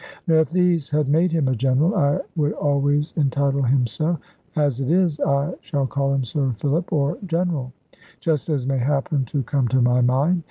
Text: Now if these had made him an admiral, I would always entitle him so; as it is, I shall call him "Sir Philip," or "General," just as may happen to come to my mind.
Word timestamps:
Now 0.25 0.39
if 0.39 0.49
these 0.49 0.89
had 0.89 1.07
made 1.07 1.31
him 1.31 1.47
an 1.47 1.55
admiral, 1.63 1.93
I 1.95 2.21
would 2.35 2.53
always 2.53 3.13
entitle 3.17 3.61
him 3.61 3.85
so; 3.85 4.17
as 4.55 4.79
it 4.79 4.89
is, 4.89 5.19
I 5.19 5.53
shall 5.59 5.85
call 5.85 6.11
him 6.15 6.23
"Sir 6.23 6.53
Philip," 6.57 6.91
or 6.91 7.19
"General," 7.27 7.71
just 8.19 8.49
as 8.49 8.65
may 8.65 8.79
happen 8.79 9.25
to 9.25 9.43
come 9.43 9.67
to 9.67 9.79
my 9.79 10.01
mind. 10.01 10.39